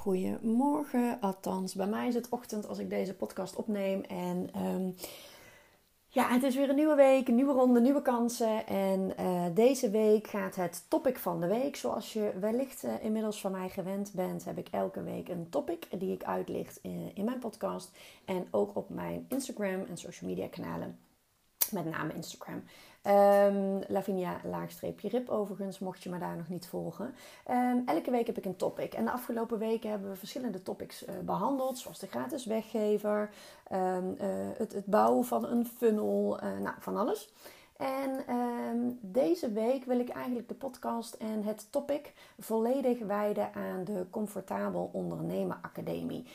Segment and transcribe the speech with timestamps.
[0.00, 4.02] Goedemorgen, althans bij mij is het ochtend als ik deze podcast opneem.
[4.02, 4.94] En um,
[6.08, 8.66] ja, het is weer een nieuwe week, een nieuwe ronde, nieuwe kansen.
[8.66, 11.76] En uh, deze week gaat het topic van de week.
[11.76, 15.86] Zoals je wellicht uh, inmiddels van mij gewend bent, heb ik elke week een topic
[15.98, 17.90] die ik uitlicht in, in mijn podcast.
[18.24, 20.98] En ook op mijn Instagram en social media kanalen.
[21.70, 22.62] Met name Instagram.
[23.06, 27.14] Um, Lavinia laagstreepje rip overigens, mocht je me daar nog niet volgen.
[27.50, 28.94] Um, elke week heb ik een topic.
[28.94, 31.78] En de afgelopen weken hebben we verschillende topics uh, behandeld.
[31.78, 33.30] Zoals de gratis weggever,
[33.72, 37.32] um, uh, het, het, bouwen van een funnel, uh, nou van alles.
[37.76, 44.06] En deze week wil ik eigenlijk de podcast en het topic volledig wijden aan de
[44.10, 46.26] Comfortabel Ondernemen Academie.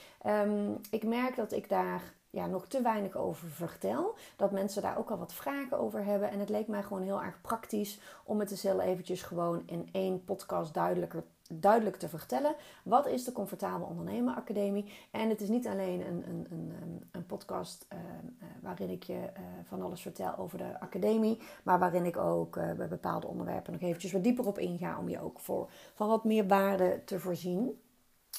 [0.90, 4.16] ik merk dat ik daar ja, nog te weinig over vertel.
[4.36, 6.30] Dat mensen daar ook al wat vragen over hebben.
[6.30, 9.90] En het leek mij gewoon heel erg praktisch om het dus heel eventjes gewoon in
[9.92, 12.56] één podcast duidelijker duidelijk te vertellen.
[12.84, 14.92] Wat is de Comfortabel Ondernemen Academie?
[15.12, 18.00] En het is niet alleen een, een, een, een podcast uh,
[18.62, 22.72] waarin ik je uh, van alles vertel over de academie, maar waarin ik ook uh,
[22.72, 26.24] bij bepaalde onderwerpen nog eventjes wat dieper op inga om je ook voor, van wat
[26.24, 27.80] meer waarde te voorzien.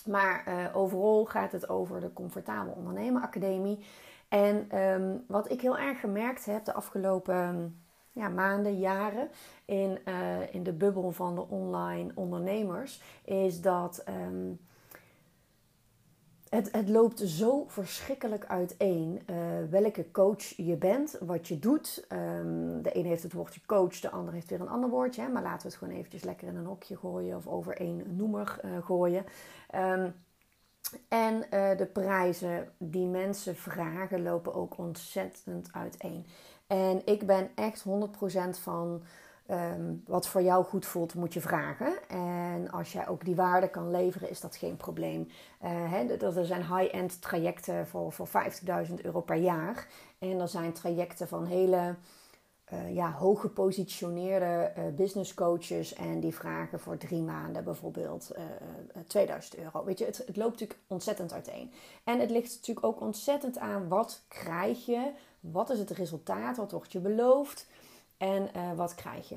[0.06, 3.84] Maar uh, overal gaat het over de Comfortabel Ondernemen Academie.
[4.28, 7.76] En um, wat ik heel erg gemerkt heb de afgelopen
[8.12, 9.28] ja, maanden, jaren
[9.64, 14.58] in, uh, in de bubbel van de online ondernemers, is dat um,
[16.56, 19.36] het, het loopt zo verschrikkelijk uiteen uh,
[19.70, 22.06] welke coach je bent, wat je doet.
[22.12, 25.22] Um, de een heeft het woordje coach, de ander heeft weer een ander woordje.
[25.22, 25.28] Hè?
[25.28, 28.60] Maar laten we het gewoon eventjes lekker in een hokje gooien of over één noemer
[28.64, 29.24] uh, gooien.
[29.74, 30.14] Um,
[31.08, 36.26] en uh, de prijzen die mensen vragen lopen ook ontzettend uiteen.
[36.66, 37.88] En ik ben echt 100%
[38.60, 39.02] van
[39.50, 42.08] um, wat voor jou goed voelt, moet je vragen.
[42.08, 45.28] En als jij ook die waarde kan leveren, is dat geen probleem.
[45.64, 48.28] Uh, er zijn high-end trajecten voor, voor
[48.88, 49.86] 50.000 euro per jaar.
[50.18, 51.94] En er zijn trajecten van hele
[52.72, 55.94] uh, ja, hoog gepositioneerde uh, business coaches.
[55.94, 58.30] En die vragen voor drie maanden bijvoorbeeld
[59.06, 59.84] 2000 euro.
[59.84, 61.72] Weet je, het, het loopt natuurlijk ontzettend uiteen.
[62.04, 65.10] En het ligt natuurlijk ook ontzettend aan wat krijg je.
[65.40, 66.56] Wat is het resultaat?
[66.56, 67.66] Wat wordt je beloofd?
[68.16, 69.37] En uh, wat krijg je?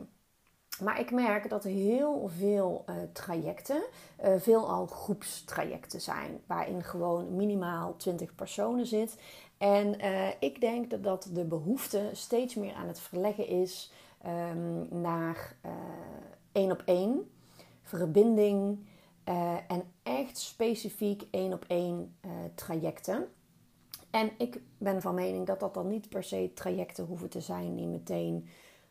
[0.84, 3.84] Maar ik merk dat er heel veel uh, trajecten,
[4.24, 9.18] uh, veelal groepstrajecten zijn, waarin gewoon minimaal 20 personen zit.
[9.58, 10.00] En
[10.40, 13.92] ik denk dat, dat de behoefte steeds meer aan het verleggen is
[14.26, 15.56] um, naar
[16.52, 17.32] één op één,
[17.84, 18.88] verbinding
[19.68, 22.16] en echt specifiek één op één
[22.56, 23.28] trajecten.
[24.12, 27.76] En ik ben van mening dat dat dan niet per se trajecten hoeven te zijn
[27.76, 28.48] die meteen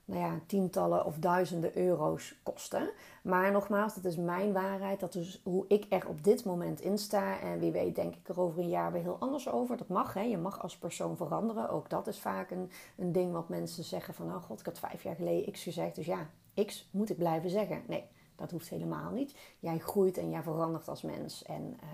[0.08, 2.90] nou ja, tientallen of duizenden euro's kosten.
[3.22, 5.00] Maar nogmaals, dat is mijn waarheid.
[5.00, 7.40] Dat is hoe ik er op dit moment in sta.
[7.40, 9.76] En wie weet denk ik er over een jaar weer heel anders over.
[9.76, 10.20] Dat mag, hè.
[10.20, 11.70] Je mag als persoon veranderen.
[11.70, 14.34] Ook dat is vaak een, een ding wat mensen zeggen van...
[14.34, 15.94] Oh god, ik had vijf jaar geleden X gezegd.
[15.94, 16.30] Dus ja,
[16.66, 17.82] X moet ik blijven zeggen.
[17.86, 18.04] Nee,
[18.36, 19.34] dat hoeft helemaal niet.
[19.58, 21.42] Jij groeit en jij verandert als mens.
[21.42, 21.88] En uh,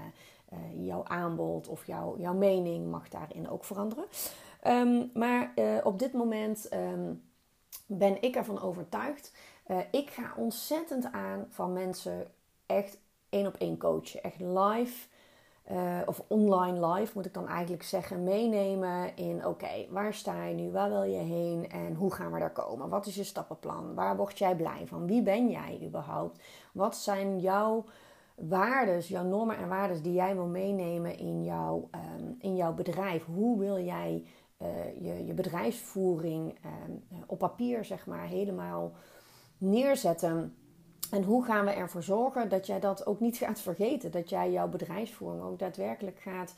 [0.53, 4.05] uh, jouw aanbod of jouw, jouw mening mag daarin ook veranderen.
[4.67, 6.75] Um, maar uh, op dit moment...
[6.75, 7.23] Um,
[7.87, 9.33] ben ik ervan overtuigd.
[9.67, 12.27] Uh, ik ga ontzettend aan van mensen
[12.67, 12.99] echt
[13.29, 14.23] één op één coachen.
[14.23, 15.07] Echt live.
[16.07, 20.71] Of online live moet ik dan eigenlijk zeggen, meenemen in oké, waar sta je nu,
[20.71, 22.89] waar wil je heen en hoe gaan we daar komen?
[22.89, 23.95] Wat is je stappenplan?
[23.95, 25.07] Waar word jij blij van?
[25.07, 26.43] Wie ben jij überhaupt?
[26.73, 27.85] Wat zijn jouw
[28.35, 31.89] waarden, jouw normen en waarden die jij wil meenemen in jouw,
[32.19, 33.25] um, in jouw bedrijf?
[33.25, 34.25] Hoe wil jij
[34.59, 38.93] uh, je, je bedrijfsvoering uh, op papier zeg maar helemaal
[39.59, 40.55] neerzetten.
[41.11, 44.11] En hoe gaan we ervoor zorgen dat jij dat ook niet gaat vergeten?
[44.11, 46.55] Dat jij jouw bedrijfsvoering ook daadwerkelijk gaat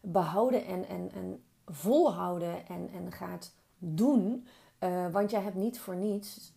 [0.00, 4.46] behouden en, en, en volhouden en, en gaat doen
[5.12, 6.52] want jij hebt niet voor niets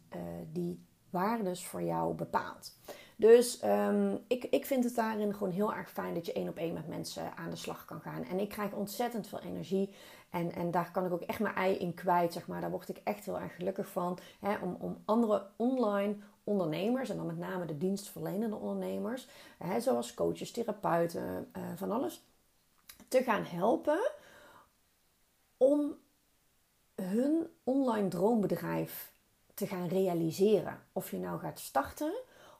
[0.52, 2.78] die waardes voor jou bepaald.
[3.16, 6.58] Dus ehm, ik, ik vind het daarin gewoon heel erg fijn dat je één op
[6.58, 8.24] één met mensen aan de slag kan gaan.
[8.24, 9.94] En ik krijg ontzettend veel energie.
[10.30, 12.62] En, en daar kan ik ook echt mijn ei in kwijt, zeg maar.
[12.62, 14.18] Daar word ik echt heel erg gelukkig van.
[14.40, 19.28] Hè, om, om andere online ondernemers, en dan met name de dienstverlenende ondernemers,
[19.58, 22.24] hè, zoals coaches, therapeuten, uh, van alles,
[23.08, 24.12] te gaan helpen
[25.58, 25.96] om
[26.96, 29.12] hun online droombedrijf
[29.54, 30.80] te gaan realiseren.
[30.92, 32.14] Of je nou gaat starten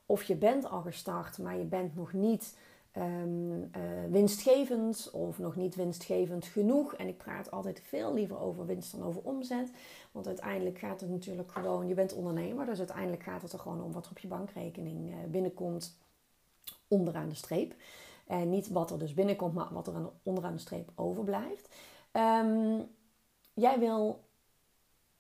[0.06, 2.58] of je bent al gestart, maar je bent nog niet
[2.98, 3.72] um,
[4.10, 6.94] winstgevend of nog niet winstgevend genoeg.
[6.94, 9.72] En ik praat altijd veel liever over winst dan over omzet.
[10.12, 13.84] Want uiteindelijk gaat het natuurlijk gewoon, je bent ondernemer, dus uiteindelijk gaat het er gewoon
[13.84, 15.98] om wat er op je bankrekening uh, binnenkomt
[16.88, 17.76] onderaan de streep.
[18.28, 21.76] En niet wat er dus binnenkomt, maar wat er onderaan de streep overblijft.
[22.12, 22.88] Um,
[23.54, 24.24] jij wil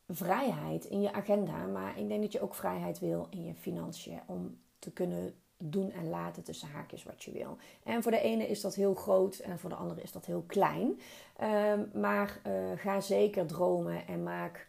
[0.07, 4.19] vrijheid in je agenda, maar ik denk dat je ook vrijheid wil in je financiën
[4.25, 7.57] om te kunnen doen en laten tussen haakjes wat je wil.
[7.83, 10.43] En voor de ene is dat heel groot en voor de andere is dat heel
[10.47, 10.99] klein.
[11.41, 14.67] Um, maar uh, ga zeker dromen en maak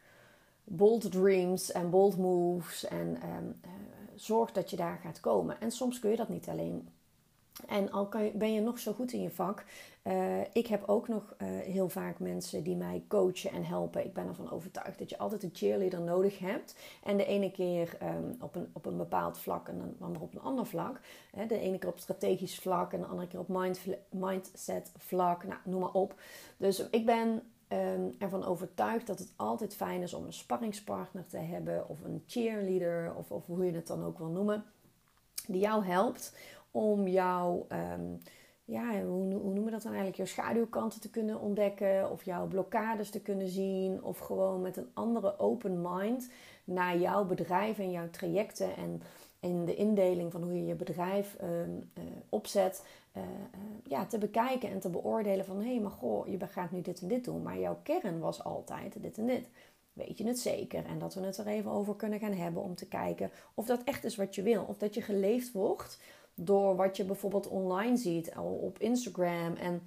[0.65, 3.71] bold dreams en bold moves en um, uh,
[4.15, 5.61] zorg dat je daar gaat komen.
[5.61, 6.89] En soms kun je dat niet alleen
[7.67, 9.65] en al je, ben je nog zo goed in je vak,
[10.05, 14.05] uh, ik heb ook nog uh, heel vaak mensen die mij coachen en helpen.
[14.05, 16.77] Ik ben ervan overtuigd dat je altijd een cheerleader nodig hebt.
[17.03, 20.35] En de ene keer um, op, een, op een bepaald vlak en de andere op
[20.35, 21.01] een ander vlak.
[21.49, 23.81] De ene keer op strategisch vlak en de andere keer op mind,
[24.11, 25.45] mindset vlak.
[25.45, 26.21] Nou, noem maar op.
[26.57, 31.39] Dus ik ben um, ervan overtuigd dat het altijd fijn is om een sparringspartner te
[31.39, 31.89] hebben.
[31.89, 34.65] Of een cheerleader, of, of hoe je het dan ook wil noemen.
[35.47, 36.33] Die jou helpt
[36.75, 38.19] om jouw, um,
[38.65, 42.47] ja, hoe, hoe noemen we dat dan eigenlijk, jouw schaduwkanten te kunnen ontdekken of jouw
[42.47, 46.31] blokkades te kunnen zien of gewoon met een andere open mind
[46.65, 49.03] naar jouw bedrijf en jouw trajecten en,
[49.41, 52.85] en de indeling van hoe je je bedrijf um, uh, opzet,
[53.17, 53.29] uh, uh,
[53.85, 57.01] ja, te bekijken en te beoordelen van hé, hey, maar goh, je gaat nu dit
[57.01, 59.49] en dit doen, maar jouw kern was altijd dit en dit
[59.93, 60.87] weet je het zeker.
[60.87, 63.83] En dat we het er even over kunnen gaan hebben om te kijken of dat
[63.85, 64.65] echt is wat je wil.
[64.69, 65.99] Of dat je geleefd wordt
[66.35, 69.55] door wat je bijvoorbeeld online ziet op Instagram.
[69.55, 69.83] En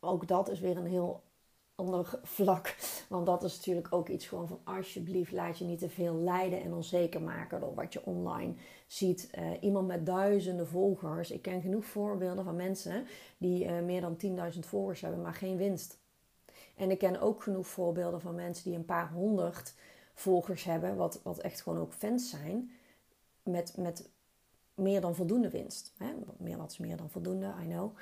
[0.00, 1.22] ook dat is weer een heel
[1.76, 2.76] ander vlak.
[3.08, 6.62] Want dat is natuurlijk ook iets gewoon van alsjeblieft laat je niet te veel leiden
[6.62, 8.54] en onzeker maken door wat je online
[8.86, 9.30] ziet.
[9.38, 11.30] Uh, iemand met duizenden volgers.
[11.30, 13.06] Ik ken genoeg voorbeelden van mensen
[13.38, 14.16] die uh, meer dan
[14.54, 15.98] 10.000 volgers hebben, maar geen winst.
[16.76, 19.74] En ik ken ook genoeg voorbeelden van mensen die een paar honderd
[20.14, 22.70] volgers hebben, wat, wat echt gewoon ook fans zijn,
[23.42, 24.08] met, met
[24.76, 25.92] meer dan voldoende winst.
[25.96, 26.06] Hè?
[26.36, 27.96] Meer wat is meer dan voldoende, I know.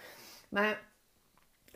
[0.48, 0.92] Maar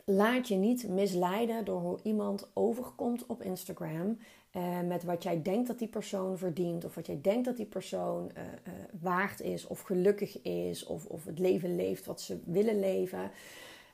[0.05, 4.17] laat je niet misleiden door hoe iemand overkomt op Instagram.
[4.51, 6.85] Eh, met wat jij denkt dat die persoon verdient.
[6.85, 9.67] Of wat jij denkt dat die persoon uh, uh, waard is.
[9.67, 10.85] Of gelukkig is.
[10.85, 13.31] Of, of het leven leeft wat ze willen leven.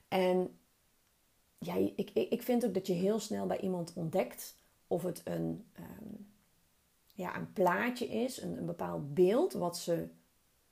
[0.08, 0.58] En
[1.58, 4.56] ja, ik, ik vind ook dat je heel snel bij iemand ontdekt.
[4.88, 6.28] Of het een, um,
[7.14, 8.42] ja, een plaatje is.
[8.42, 10.08] Een, een bepaald beeld wat ze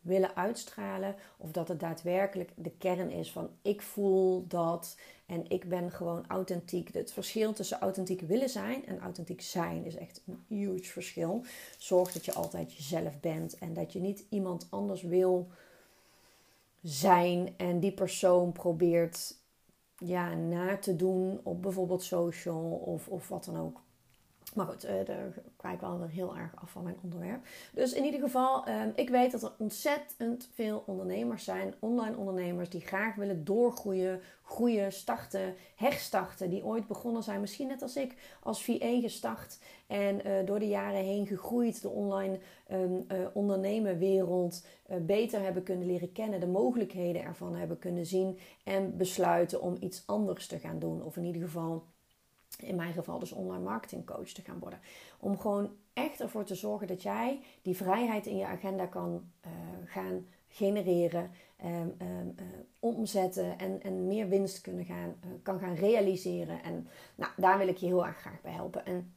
[0.03, 1.15] willen uitstralen.
[1.38, 6.25] Of dat het daadwerkelijk de kern is van ik voel dat en ik ben gewoon
[6.27, 6.94] authentiek.
[6.94, 11.43] Het verschil tussen authentiek willen zijn en authentiek zijn is echt een huge verschil.
[11.77, 15.48] Zorg dat je altijd jezelf bent en dat je niet iemand anders wil
[16.81, 19.36] zijn en die persoon probeert
[19.98, 23.81] ja, na te doen op bijvoorbeeld social of, of wat dan ook.
[24.53, 27.48] Maar goed, uh, daar kwam ik wel weer heel erg af van mijn onderwerp.
[27.74, 32.69] Dus in ieder geval, uh, ik weet dat er ontzettend veel ondernemers zijn, online ondernemers,
[32.69, 36.50] die graag willen doorgroeien, groeien, starten, herstarten.
[36.50, 39.60] Die ooit begonnen zijn, misschien net als ik, als VA gestart.
[39.88, 42.39] En uh, door de jaren heen gegroeid, de online
[42.72, 44.65] um, ondernemenwereld
[45.01, 46.39] beter hebben kunnen leren kennen.
[46.39, 48.39] De mogelijkheden ervan hebben kunnen zien.
[48.63, 51.03] En besluiten om iets anders te gaan doen.
[51.03, 51.83] Of in ieder geval
[52.57, 54.79] in mijn geval dus online marketing coach te gaan worden.
[55.19, 59.51] Om gewoon echt ervoor te zorgen dat jij die vrijheid in je agenda kan uh,
[59.86, 61.31] gaan genereren,
[61.65, 62.45] um, um, uh,
[62.79, 66.63] omzetten en, en meer winst kunnen gaan, uh, kan gaan realiseren.
[66.63, 68.86] En nou, daar wil ik je heel erg graag bij helpen.
[68.86, 69.13] En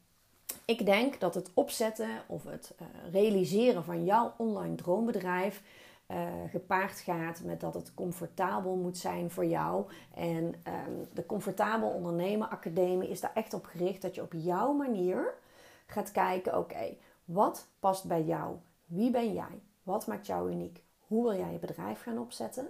[0.64, 2.75] ik denk dat het opzetten of het
[3.11, 5.62] realiseren van jouw online droombedrijf
[6.09, 9.87] uh, gepaard gaat met dat het comfortabel moet zijn voor jou.
[10.15, 14.73] En um, de Comfortabel Ondernemen Academie is daar echt op gericht dat je op jouw
[14.73, 15.35] manier
[15.87, 18.57] gaat kijken: oké, wat past bij jou?
[18.85, 19.61] Wie ben jij?
[19.83, 20.83] Wat maakt jou uniek?
[21.07, 22.69] Hoe wil jij je bedrijf gaan opzetten?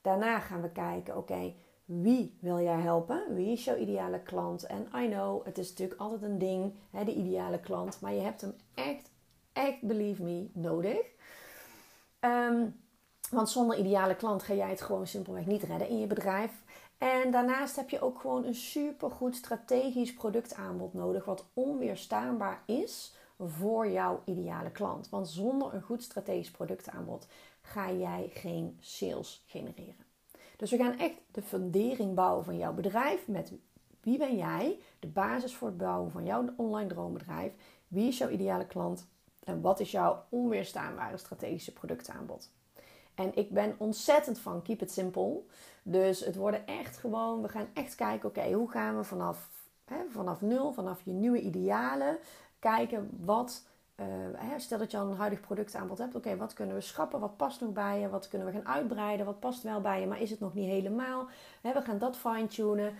[0.00, 3.34] Daarna gaan we kijken: oké, wie wil jij helpen?
[3.34, 4.66] Wie is jouw ideale klant?
[4.66, 8.00] En I know, het is natuurlijk altijd een ding, hè, de ideale klant.
[8.00, 9.10] Maar je hebt hem echt,
[9.52, 11.12] echt, believe me, nodig.
[12.24, 12.66] Ehm,
[13.30, 16.62] want zonder ideale klant ga jij het gewoon simpelweg niet redden in je bedrijf.
[16.98, 23.88] En daarnaast heb je ook gewoon een supergoed strategisch productaanbod nodig, wat onweerstaanbaar is voor
[23.88, 25.08] jouw ideale klant.
[25.08, 27.26] Want zonder een goed strategisch productaanbod
[27.60, 30.04] ga jij geen sales genereren.
[30.56, 33.52] Dus we gaan echt de fundering bouwen van jouw bedrijf met
[34.00, 37.52] wie ben jij, de basis voor het bouwen van jouw online droombedrijf,
[37.88, 39.06] wie is jouw ideale klant
[39.44, 42.50] en wat is jouw onweerstaanbare strategische productaanbod.
[43.14, 45.40] En ik ben ontzettend van keep it simple.
[45.82, 49.50] Dus het worden echt gewoon, we gaan echt kijken, oké, hoe gaan we vanaf,
[49.84, 52.18] hè, vanaf nul, vanaf je nieuwe idealen,
[52.58, 53.62] kijken wat
[54.00, 54.06] uh,
[54.56, 56.14] stel dat je al een huidig productaanbod hebt.
[56.14, 57.20] Oké, wat kunnen we schrappen?
[57.20, 58.08] Wat past nog bij je?
[58.08, 59.26] Wat kunnen we gaan uitbreiden?
[59.26, 61.26] Wat past wel bij je, maar is het nog niet helemaal?
[61.62, 62.94] we gaan dat fine-tunen.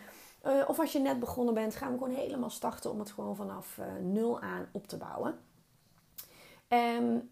[0.46, 3.36] Uh, of als je net begonnen bent, gaan we gewoon helemaal starten om het gewoon
[3.36, 5.38] vanaf uh, nul aan op te bouwen.
[6.74, 7.30] Um,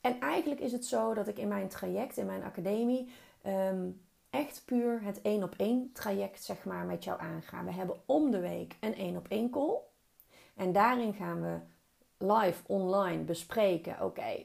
[0.00, 3.08] en eigenlijk is het zo dat ik in mijn traject, in mijn academie,
[3.46, 7.64] um, echt puur het één op één traject zeg maar met jou aanga.
[7.64, 9.78] We hebben om de week een één op één call.
[10.54, 11.58] En daarin gaan we
[12.26, 14.04] live online bespreken.
[14.04, 14.44] Oké,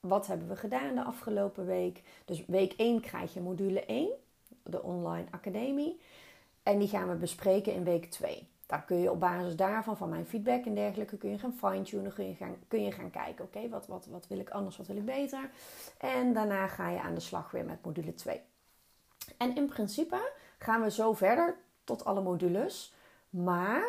[0.00, 2.02] wat hebben we gedaan de afgelopen week?
[2.24, 4.10] Dus week 1 krijg je module 1,
[4.62, 6.00] de online academie.
[6.62, 8.48] En die gaan we bespreken in week 2.
[8.66, 12.12] Daar kun je op basis daarvan, van mijn feedback en dergelijke, kun je gaan fine-tunen.
[12.12, 14.86] Kun je gaan, kun je gaan kijken, oké, wat, wat, wat wil ik anders, wat
[14.86, 15.50] wil ik beter?
[15.98, 18.40] En daarna ga je aan de slag weer met module 2.
[19.36, 22.94] En in principe gaan we zo verder tot alle modules.
[23.30, 23.84] Maar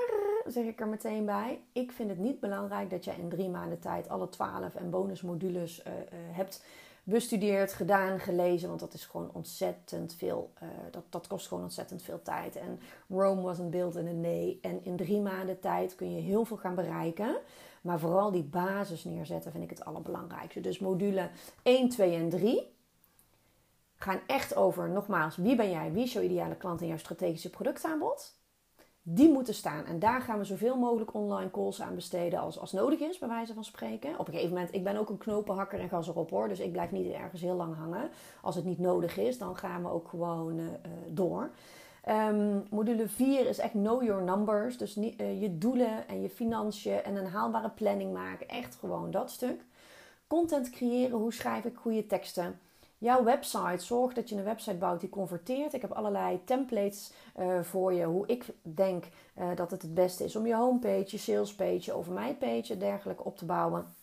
[0.46, 1.62] zeg ik er meteen bij.
[1.72, 5.84] Ik vind het niet belangrijk dat jij in drie maanden tijd alle twaalf en bonusmodules
[5.88, 5.94] uh,
[6.32, 6.64] hebt
[7.06, 8.68] bestudeerd, gedaan, gelezen.
[8.68, 10.54] Want dat is gewoon ontzettend veel.
[10.64, 12.56] Uh, dat, dat kost gewoon ontzettend veel tijd.
[12.56, 14.58] En Rome wasn't built in a day.
[14.62, 17.38] En in drie maanden tijd kun je heel veel gaan bereiken.
[17.82, 20.62] Maar vooral die basis neerzetten vind ik het allerbelangrijkste.
[20.62, 21.30] Dus module
[21.64, 22.74] 1, 2 en 3
[23.96, 25.92] gaan echt over, nogmaals, wie ben jij?
[25.92, 28.34] Wie is jouw ideale klant in jouw strategische productaanbod?
[29.08, 29.86] Die moeten staan.
[29.86, 33.28] En daar gaan we zoveel mogelijk online calls aan besteden als, als nodig is, bij
[33.28, 34.20] wijze van spreken.
[34.20, 36.48] Op een gegeven moment, ik ben ook een knopenhakker en gas erop hoor.
[36.48, 38.10] Dus ik blijf niet ergens heel lang hangen.
[38.42, 40.68] Als het niet nodig is, dan gaan we ook gewoon uh,
[41.08, 41.50] door.
[42.10, 44.78] Um, module 4 is echt know your numbers.
[44.78, 48.48] Dus uh, je doelen en je financiën en een haalbare planning maken.
[48.48, 49.62] Echt gewoon dat stuk.
[50.28, 52.60] Content creëren, hoe schrijf ik goede teksten?
[53.06, 53.84] Jouw website.
[53.84, 55.74] Zorg dat je een website bouwt die converteert.
[55.74, 58.06] Ik heb allerlei templates uh, voor je.
[58.06, 59.06] Hoe ik denk
[59.40, 62.80] uh, dat het het beste is om je homepage, je salespage, over mijn page en
[62.80, 63.96] dergelijke op te bouwen.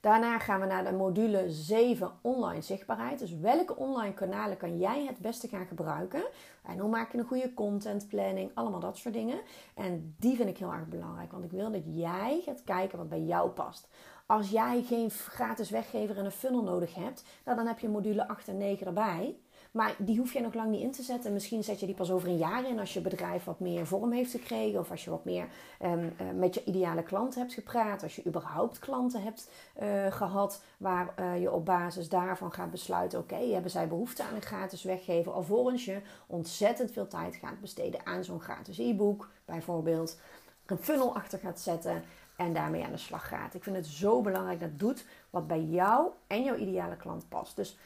[0.00, 3.18] Daarna gaan we naar de module 7 online zichtbaarheid.
[3.18, 6.22] Dus welke online kanalen kan jij het beste gaan gebruiken?
[6.62, 8.50] En hoe maak je een goede content planning?
[8.54, 9.40] Allemaal dat soort dingen.
[9.74, 13.08] En die vind ik heel erg belangrijk, want ik wil dat jij gaat kijken wat
[13.08, 13.88] bij jou past.
[14.26, 18.28] Als jij geen gratis weggever en een funnel nodig hebt, nou, dan heb je module
[18.28, 19.36] 8 en 9 erbij.
[19.70, 21.32] Maar die hoef je nog lang niet in te zetten.
[21.32, 24.12] Misschien zet je die pas over een jaar in als je bedrijf wat meer vorm
[24.12, 24.80] heeft gekregen.
[24.80, 25.48] Of als je wat meer
[25.82, 28.02] um, uh, met je ideale klant hebt gepraat.
[28.02, 29.50] Als je überhaupt klanten hebt
[29.82, 33.18] uh, gehad waar uh, je op basis daarvan gaat besluiten.
[33.18, 35.32] Oké, hebben zij behoefte aan een gratis weggever.
[35.32, 40.18] Alvorens je ontzettend veel tijd gaat besteden aan zo'n gratis e-book bijvoorbeeld.
[40.66, 42.02] Een funnel achter gaat zetten
[42.36, 43.54] en daarmee aan de slag gaat.
[43.54, 47.56] Ik vind het zo belangrijk dat doet wat bij jou en jouw ideale klant past.
[47.56, 47.76] Dus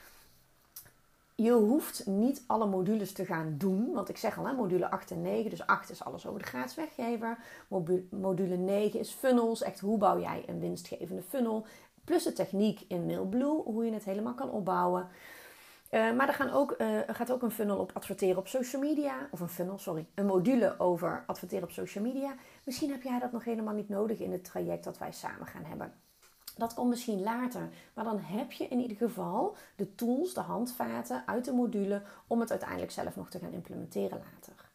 [1.34, 3.92] je hoeft niet alle modules te gaan doen.
[3.92, 5.50] Want ik zeg al, hè, module 8 en 9.
[5.50, 7.38] Dus 8 is alles over de gratis weggever.
[8.10, 9.62] Module 9 is funnels.
[9.62, 11.66] Echt, hoe bouw jij een winstgevende funnel?
[12.04, 13.62] Plus de techniek in Mailblue.
[13.62, 15.08] Hoe je het helemaal kan opbouwen.
[15.90, 18.82] Uh, maar er, gaan ook, uh, er gaat ook een funnel op adverteren op social
[18.82, 19.28] media.
[19.30, 20.06] Of een funnel, sorry.
[20.14, 22.34] Een module over adverteren op social media.
[22.64, 25.64] Misschien heb jij dat nog helemaal niet nodig in het traject dat wij samen gaan
[25.64, 26.03] hebben.
[26.56, 31.23] Dat komt misschien later, maar dan heb je in ieder geval de tools, de handvaten
[31.26, 34.73] uit de module om het uiteindelijk zelf nog te gaan implementeren later.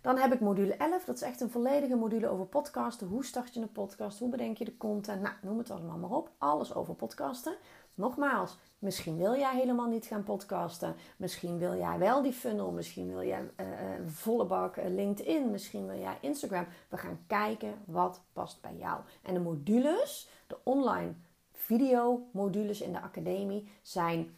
[0.00, 3.06] Dan heb ik module 11, dat is echt een volledige module over podcasten.
[3.06, 4.18] Hoe start je een podcast?
[4.18, 5.22] Hoe bedenk je de content?
[5.22, 6.30] Nou, noem het allemaal maar op.
[6.38, 7.56] Alles over podcasten.
[7.94, 10.94] Nogmaals, misschien wil jij helemaal niet gaan podcasten.
[11.16, 12.70] Misschien wil jij wel die funnel.
[12.70, 13.66] Misschien wil jij uh,
[14.06, 15.50] volle bak uh, LinkedIn.
[15.50, 16.66] Misschien wil jij Instagram.
[16.88, 19.00] We gaan kijken wat past bij jou.
[19.22, 21.14] En de modules, de online
[21.52, 24.36] video modules in de academie zijn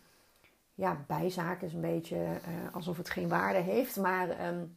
[0.74, 2.40] ja, bijzaken is een beetje
[2.72, 3.96] alsof het geen waarde heeft.
[3.96, 4.76] Maar um,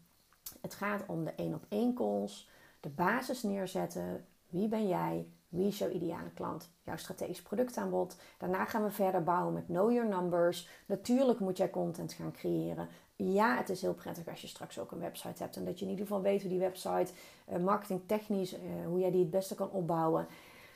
[0.61, 4.25] het gaat om de één op één calls, de basis neerzetten.
[4.49, 5.27] Wie ben jij?
[5.49, 6.69] Wie is jouw ideale klant?
[6.83, 8.15] Jouw strategisch productaanbod.
[8.37, 10.69] Daarna gaan we verder bouwen met Know Your Numbers.
[10.85, 12.87] Natuurlijk moet jij content gaan creëren.
[13.15, 15.55] Ja, het is heel prettig als je straks ook een website hebt.
[15.55, 17.13] En dat je in ieder geval weet hoe die website
[17.49, 20.27] uh, marketingtechnisch, uh, hoe jij die het beste kan opbouwen.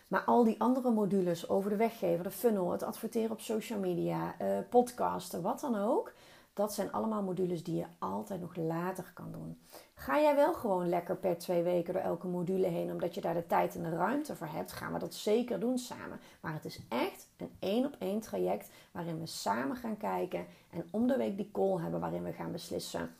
[0.07, 4.35] Maar al die andere modules over de weggever, de funnel, het adverteren op social media,
[4.41, 6.13] uh, podcasten, wat dan ook.
[6.53, 9.61] Dat zijn allemaal modules die je altijd nog later kan doen.
[9.93, 13.33] Ga jij wel gewoon lekker per twee weken door elke module heen, omdat je daar
[13.33, 16.19] de tijd en de ruimte voor hebt, gaan we dat zeker doen samen.
[16.41, 20.87] Maar het is echt een één op één traject waarin we samen gaan kijken en
[20.91, 23.15] om de week die call hebben waarin we gaan beslissen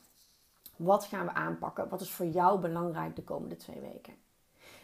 [0.76, 4.14] wat gaan we aanpakken, wat is voor jou belangrijk de komende twee weken.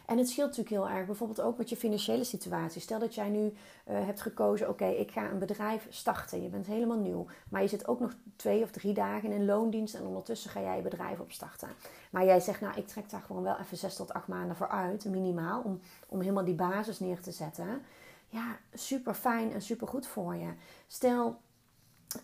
[0.08, 2.80] En het scheelt natuurlijk heel erg, bijvoorbeeld ook met je financiële situatie.
[2.80, 3.52] Stel dat jij nu uh,
[3.84, 6.42] hebt gekozen, oké, ik ga een bedrijf starten.
[6.42, 9.94] Je bent helemaal nieuw, maar je zit ook nog twee of drie dagen in loondienst
[9.94, 11.68] en ondertussen ga jij je bedrijf opstarten.
[12.10, 14.68] Maar jij zegt, nou, ik trek daar gewoon wel even zes tot acht maanden voor
[14.68, 17.82] uit, minimaal, om, om helemaal die basis neer te zetten.
[18.28, 20.52] Ja, super fijn en super goed voor je.
[20.86, 21.40] Stel,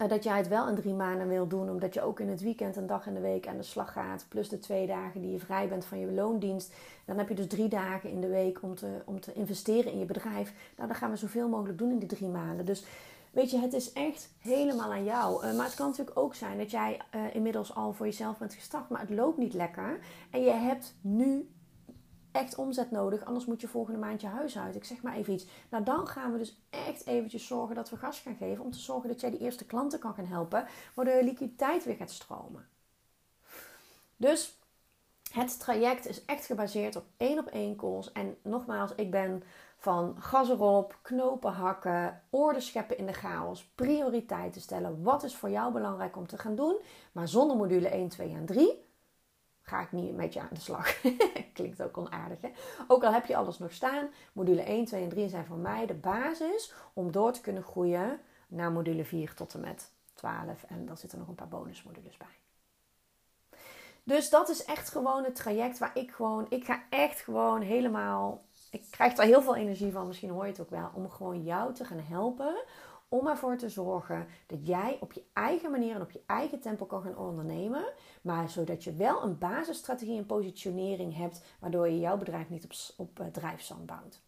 [0.08, 2.76] dat jij het wel in drie maanden wil doen, omdat je ook in het weekend
[2.76, 5.38] een dag in de week aan de slag gaat, plus de twee dagen die je
[5.38, 6.72] vrij bent van je loondienst.
[7.04, 9.98] Dan heb je dus drie dagen in de week om te, om te investeren in
[9.98, 10.52] je bedrijf.
[10.76, 12.66] Nou, dan gaan we zoveel mogelijk doen in die drie maanden.
[12.66, 12.84] Dus
[13.30, 15.46] weet je, het is echt helemaal aan jou.
[15.46, 18.54] Uh, maar het kan natuurlijk ook zijn dat jij uh, inmiddels al voor jezelf bent
[18.54, 19.98] gestart, maar het loopt niet lekker.
[20.30, 21.48] En je hebt nu
[22.34, 24.74] echt omzet nodig, anders moet je volgende maand je huis uit.
[24.74, 25.46] Ik zeg maar even iets.
[25.68, 28.78] Nou, dan gaan we dus echt eventjes zorgen dat we gas gaan geven om te
[28.78, 32.68] zorgen dat jij die eerste klanten kan gaan helpen, waardoor je liquiditeit weer gaat stromen.
[34.16, 34.58] Dus
[35.32, 38.12] het traject is echt gebaseerd op één op één calls.
[38.12, 39.42] En nogmaals, ik ben
[39.76, 45.02] van gas erop, knopen hakken, orde scheppen in de chaos, prioriteiten stellen.
[45.02, 46.76] Wat is voor jou belangrijk om te gaan doen?
[47.12, 48.83] Maar zonder module 1, 2 en 3
[49.64, 51.00] ga ik niet met je aan de slag.
[51.52, 52.50] Klinkt ook onaardig, hè?
[52.88, 55.86] Ook al heb je alles nog staan, module 1, 2 en 3 zijn voor mij
[55.86, 60.64] de basis om door te kunnen groeien naar module 4 tot en met 12.
[60.68, 62.38] En dan zitten nog een paar bonusmodules bij.
[64.02, 68.44] Dus dat is echt gewoon het traject waar ik gewoon, ik ga echt gewoon helemaal,
[68.70, 71.42] ik krijg daar heel veel energie van, misschien hoor je het ook wel, om gewoon
[71.42, 72.54] jou te gaan helpen
[73.14, 76.84] om ervoor te zorgen dat jij op je eigen manier en op je eigen tempo
[76.84, 77.84] kan gaan ondernemen.
[78.22, 82.72] Maar zodat je wel een basisstrategie en positionering hebt, waardoor je jouw bedrijf niet op,
[82.96, 84.20] op uh, drijfzand bouwt.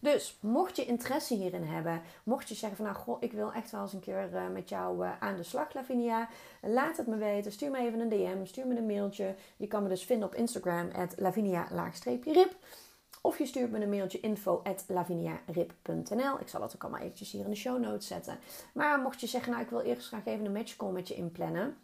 [0.00, 3.70] Dus mocht je interesse hierin hebben, mocht je zeggen van nou goh, ik wil echt
[3.70, 6.28] wel eens een keer uh, met jou uh, aan de slag, Lavinia,
[6.62, 7.52] laat het me weten.
[7.52, 9.34] Stuur me even een DM, stuur me een mailtje.
[9.56, 12.56] Je kan me dus vinden op Instagram, lavinia-rip.
[13.26, 14.84] Of je stuurt me een mailtje info at.
[16.40, 18.38] Ik zal het ook allemaal eventjes hier in de show notes zetten.
[18.74, 21.76] Maar mocht je zeggen, nou ik wil eerst graag even een matchcall met je inplannen.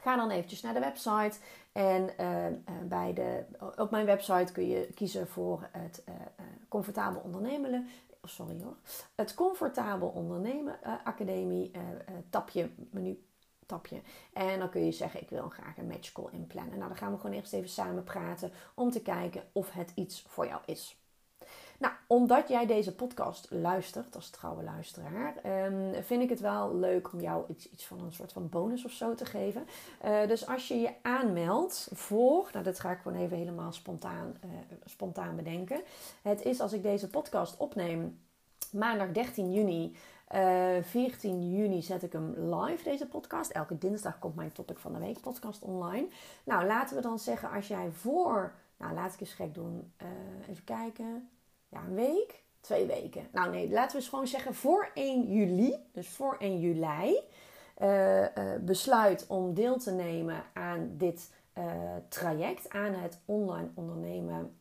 [0.00, 1.38] Ga dan eventjes naar de website.
[1.72, 2.46] En uh,
[2.84, 3.44] bij de,
[3.76, 6.14] op mijn website kun je kiezen voor het uh,
[6.68, 7.88] comfortabel ondernemen.
[8.20, 8.76] Oh, sorry hoor.
[9.14, 11.70] Het comfortabel ondernemen academie
[12.30, 13.24] tapje menu
[13.66, 14.00] tapje.
[14.32, 16.76] En dan kun je zeggen, ik wil graag een matchcall inplannen.
[16.76, 20.24] Nou, dan gaan we gewoon eerst even samen praten om te kijken of het iets
[20.28, 20.96] voor jou is.
[21.78, 27.12] Nou, omdat jij deze podcast luistert als trouwe luisteraar, um, vind ik het wel leuk
[27.12, 29.66] om jou iets, iets van een soort van bonus of zo te geven.
[30.04, 34.36] Uh, dus als je je aanmeldt voor, nou dat ga ik gewoon even helemaal spontaan,
[34.44, 34.50] uh,
[34.84, 35.80] spontaan bedenken.
[36.22, 38.18] Het is als ik deze podcast opneem
[38.72, 39.96] maandag 13 juni
[40.34, 43.50] uh, eh, 14 juni zet ik hem live, deze podcast.
[43.50, 46.06] Elke dinsdag komt mijn Topic van de Week podcast online.
[46.44, 50.48] Nou, laten we dan zeggen, als jij voor, nou laat ik eens gek doen, uh,
[50.48, 51.28] even kijken,
[51.68, 53.28] ja, een week, twee weken.
[53.32, 57.20] Nou nee, laten we eens gewoon zeggen voor 1 juli, dus voor 1 juli,
[57.82, 58.26] uh,
[58.60, 61.30] besluit om deel te nemen aan dit
[62.08, 64.56] traject, aan het online ondernemen.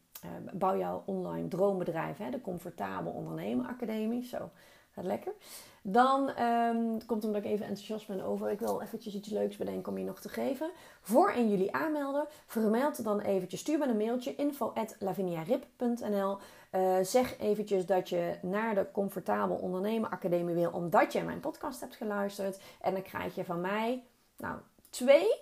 [0.53, 4.23] Bouw jouw online droombedrijf, hè, de Comfortabel Ondernemen Academie.
[4.23, 4.49] Zo,
[4.95, 5.33] Gaat lekker.
[5.81, 8.49] Dan um, komt omdat ik even enthousiast ben over.
[8.49, 10.71] Ik wil eventjes iets leuks bedenken om je nog te geven.
[11.01, 12.25] Voor 1 juli aanmelden.
[12.45, 13.59] Vermeld dan eventjes.
[13.59, 14.35] Stuur me een mailtje.
[14.35, 16.37] info at laviniarip.nl
[16.71, 20.71] uh, Zeg eventjes dat je naar de Comfortabel Ondernemen Academie wil.
[20.71, 22.59] Omdat je mijn podcast hebt geluisterd.
[22.81, 24.03] En dan krijg je van mij
[24.37, 25.41] nou, twee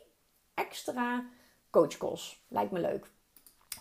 [0.54, 1.26] extra
[1.70, 2.44] coachcalls.
[2.48, 3.12] Lijkt me leuk.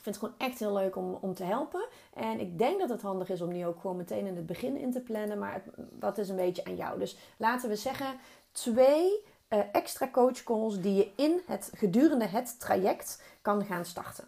[0.02, 1.84] Ik vind het gewoon echt heel leuk om, om te helpen.
[2.14, 4.76] En ik denk dat het handig is om die ook gewoon meteen in het begin
[4.76, 5.38] in te plannen.
[5.38, 5.64] Maar het,
[5.98, 6.98] wat is een beetje aan jou.
[6.98, 8.06] Dus laten we zeggen
[8.52, 14.24] twee uh, extra coachcalls die je in het, gedurende het traject kan gaan starten.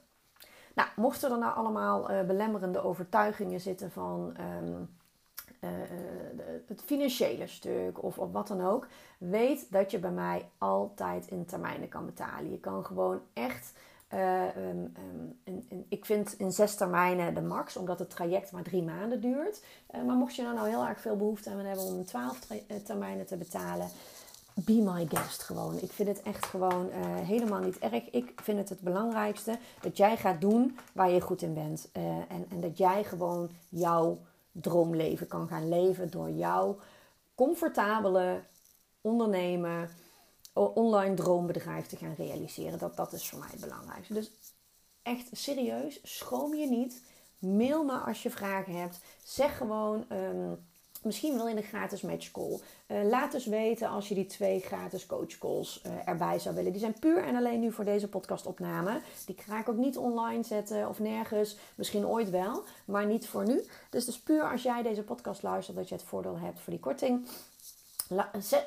[0.74, 4.96] Nou, mochten er nou allemaal uh, belemmerende overtuigingen zitten van um,
[5.60, 5.70] uh,
[6.66, 8.86] het financiële stuk of, of wat dan ook,
[9.18, 12.50] weet dat je bij mij altijd in termijnen kan betalen.
[12.50, 13.72] Je kan gewoon echt
[14.56, 14.92] Um,
[15.88, 19.62] ik vind in zes termijnen de max, omdat het traject maar drie maanden duurt.
[20.06, 22.38] maar mocht je nou, nou heel erg veel behoefte aan hebben om twaalf
[22.84, 23.88] termijnen te betalen,
[24.54, 25.78] be my guest gewoon.
[25.80, 26.90] Ik vind het echt gewoon
[27.24, 28.10] helemaal niet erg.
[28.10, 31.88] Ik vind het het belangrijkste dat jij gaat doen waar je goed in bent.
[31.92, 34.18] En, en dat jij gewoon jouw
[34.52, 36.78] droomleven kan gaan leven door jouw
[37.34, 38.40] comfortabele
[39.00, 39.90] ondernemen,
[40.54, 42.78] online droombedrijf te gaan realiseren.
[42.78, 44.14] Dat, dat is voor mij het belangrijkste.
[44.14, 44.30] Dus
[45.02, 47.02] echt serieus, schroom je niet.
[47.38, 49.00] Mail me als je vragen hebt.
[49.24, 50.04] Zeg gewoon.
[50.12, 50.66] Um,
[51.04, 52.60] Misschien wil je een gratis match call.
[52.88, 56.72] Uh, laat dus weten als je die twee gratis coach calls uh, erbij zou willen.
[56.72, 59.00] Die zijn puur en alleen nu voor deze podcastopname.
[59.26, 61.56] Die ga ik ook niet online zetten of nergens.
[61.74, 63.64] Misschien ooit wel, maar niet voor nu.
[63.90, 66.72] Dus het is puur als jij deze podcast luistert dat je het voordeel hebt voor
[66.72, 67.26] die korting.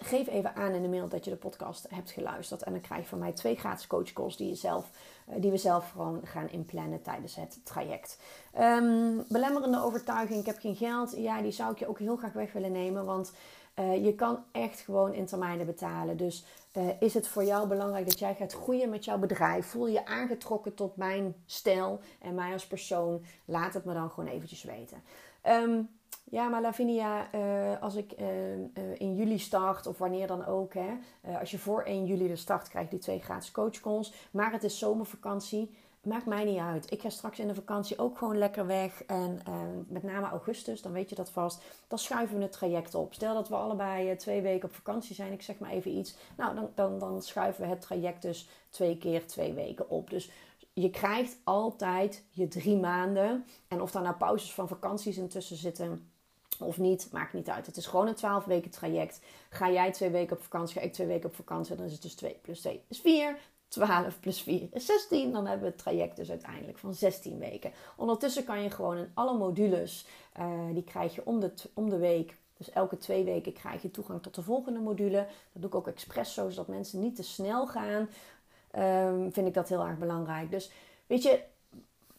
[0.01, 2.63] Geef even aan in de mail dat je de podcast hebt geluisterd.
[2.63, 4.89] En dan krijg je van mij twee gratis coach calls die je zelf
[5.27, 8.19] eh, die we zelf gewoon gaan inplannen tijdens het traject.
[8.59, 11.13] Um, belemmerende overtuiging, ik heb geen geld.
[11.17, 13.05] Ja, die zou ik je ook heel graag weg willen nemen.
[13.05, 13.31] Want
[13.79, 16.17] uh, je kan echt gewoon in termijnen betalen.
[16.17, 16.45] Dus
[16.77, 19.65] uh, is het voor jou belangrijk dat jij gaat groeien met jouw bedrijf?
[19.65, 23.25] Voel je aangetrokken tot mijn stijl en mij als persoon?
[23.45, 25.03] Laat het me dan gewoon eventjes weten.
[25.47, 25.89] Um,
[26.29, 28.65] ja, maar Lavinia, uh, als ik uh, uh,
[28.97, 30.97] in juli start of wanneer dan ook, hè,
[31.39, 34.13] als je voor 1 juli de start krijgt, die twee gratis coachcalls.
[34.31, 36.91] Maar het is zomervakantie, maakt mij niet uit.
[36.91, 39.03] Ik ga straks in de vakantie ook gewoon lekker weg.
[39.03, 39.39] En
[39.87, 41.63] met name augustus, dan weet je dat vast.
[41.87, 43.13] Dan schuiven we het traject op.
[43.13, 46.15] Stel dat we allebei twee weken op vakantie zijn, ik zeg maar even iets.
[46.37, 50.09] Nou, dan, dan, dan schuiven we het traject dus twee keer twee weken op.
[50.09, 50.31] Dus
[50.73, 53.45] je krijgt altijd je drie maanden.
[53.67, 56.11] En of daar nou pauzes van vakanties intussen zitten
[56.61, 57.65] of niet, maakt niet uit.
[57.65, 59.21] Het is gewoon een 12 weken traject.
[59.49, 62.01] Ga jij twee weken op vakantie, ga ik twee weken op vakantie, dan is het
[62.01, 63.37] dus 2 plus 2 is 4.
[63.67, 65.31] 12 plus 4 is 16.
[65.31, 67.71] Dan hebben we het traject dus uiteindelijk van 16 weken.
[67.95, 70.07] Ondertussen kan je gewoon in alle modules,
[70.39, 72.37] uh, die krijg je om de, om de week.
[72.57, 75.27] Dus elke twee weken krijg je toegang tot de volgende module.
[75.51, 78.09] Dat doe ik ook expres zo, zodat mensen niet te snel gaan.
[78.77, 80.51] Um, vind ik dat heel erg belangrijk.
[80.51, 80.71] Dus
[81.07, 81.43] weet je,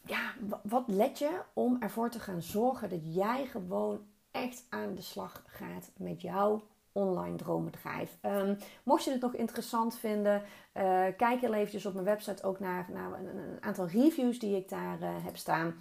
[0.05, 3.99] ja, wat let je om ervoor te gaan zorgen dat jij gewoon
[4.31, 8.17] echt aan de slag gaat met jouw online droombedrijf.
[8.21, 10.41] Um, mocht je het nog interessant vinden,
[10.73, 14.69] uh, kijk heel eventjes op mijn website ook naar, naar een, aantal reviews die ik
[14.69, 15.75] daar uh, heb staan.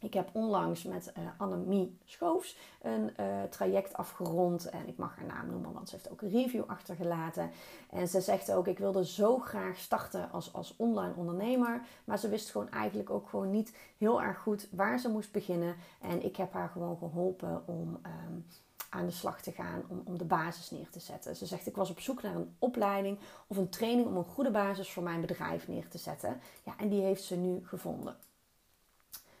[0.00, 4.68] Ik heb onlangs met uh, Annemie Schoofs een uh, traject afgerond.
[4.68, 7.50] En ik mag haar naam noemen, want ze heeft ook een review achtergelaten.
[7.90, 11.82] En ze zegt ook, ik wilde zo graag starten als, als online ondernemer.
[12.04, 15.76] Maar ze wist gewoon eigenlijk ook gewoon niet heel erg goed waar ze moest beginnen.
[16.00, 18.00] En ik heb haar gewoon geholpen om...
[18.06, 18.46] Um,
[18.90, 21.36] aan de slag te gaan om, om de basis neer te zetten.
[21.36, 24.50] Ze zegt: Ik was op zoek naar een opleiding of een training om een goede
[24.50, 26.40] basis voor mijn bedrijf neer te zetten.
[26.64, 28.16] Ja, en die heeft ze nu gevonden.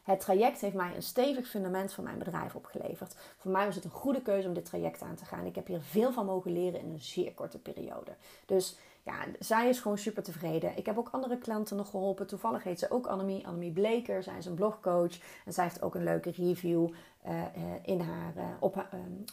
[0.02, 3.14] Het traject heeft mij een stevig fundament voor mijn bedrijf opgeleverd.
[3.36, 5.46] Voor mij was het een goede keuze om dit traject aan te gaan.
[5.46, 8.10] Ik heb hier veel van mogen leren in een zeer korte periode.
[8.46, 10.76] Dus ja, zij is gewoon super tevreden.
[10.76, 12.26] Ik heb ook andere klanten nog geholpen.
[12.26, 14.22] Toevallig heet ze ook Annemie, Annemie Bleker.
[14.22, 16.88] Zij is een blogcoach en zij heeft ook een leuke review
[17.26, 17.42] uh,
[17.82, 18.84] in haar, uh, op,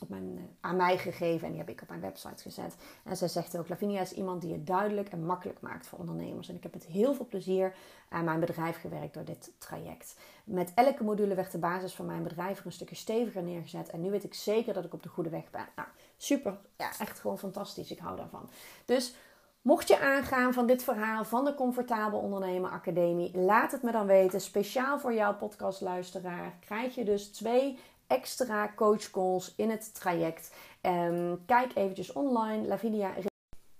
[0.01, 1.45] op mijn, aan mij gegeven.
[1.45, 2.75] En die heb ik op mijn website gezet.
[3.03, 6.49] En zij zegt ook, Lavinia is iemand die het duidelijk en makkelijk maakt voor ondernemers.
[6.49, 7.75] En ik heb met heel veel plezier
[8.10, 10.15] aan mijn bedrijf gewerkt door dit traject.
[10.43, 13.89] Met elke module werd de basis van mijn bedrijf er een stukje steviger neergezet.
[13.89, 15.67] En nu weet ik zeker dat ik op de goede weg ben.
[15.75, 16.58] Nou, super.
[16.77, 17.91] Ja, echt gewoon fantastisch.
[17.91, 18.49] Ik hou daarvan.
[18.86, 19.15] Dus
[19.67, 24.06] Mocht je aangaan van dit verhaal van de Comfortabel Ondernemen Academie, laat het me dan
[24.06, 24.41] weten.
[24.41, 30.56] Speciaal voor jouw podcastluisteraar krijg je dus twee extra coachcalls in het traject.
[30.82, 33.13] Um, kijk eventjes online, Lavinia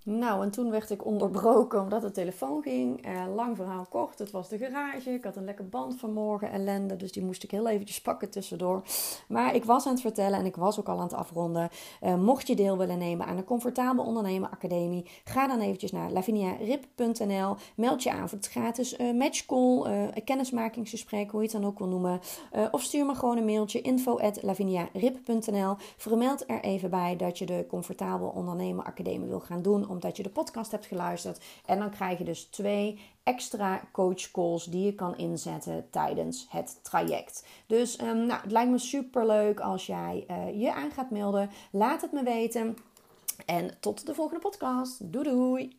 [0.10, 3.06] nou, en toen werd ik onderbroken omdat de telefoon ging.
[3.06, 5.14] Eh, lang verhaal kort, het was de garage.
[5.14, 6.96] Ik had een lekker band vanmorgen, ellende.
[6.96, 8.82] Dus die moest ik heel eventjes pakken tussendoor.
[9.28, 11.70] Maar ik was aan het vertellen en ik was ook al aan het afronden.
[12.04, 16.12] Uh, mocht je deel willen nemen aan de Comfortabel Ondernemen Academie, ga dan eventjes naar
[16.12, 17.56] laviniarip.nl.
[17.76, 21.80] Meld je aan voor het gratis uh, matchcall, uh, kennismakingsgesprek, hoe je het dan ook
[21.80, 22.20] wil noemen.
[22.72, 24.40] of stuur me gewoon een mailtje info at.
[25.98, 30.24] Vermeld er even bij dat je de Comfortabel Ondernemen Academie wil gaan doen omdat je
[30.24, 31.44] de podcast hebt geluisterd.
[31.66, 36.80] En dan krijg je dus twee extra coach calls die je kan inzetten tijdens het
[36.82, 37.46] traject.
[37.66, 41.50] Dus um, nou, het lijkt me super leuk als jij uh, je aan gaat melden.
[41.72, 42.78] Laat het me weten.
[43.46, 45.12] En tot de volgende podcast.
[45.12, 45.78] Doei doei!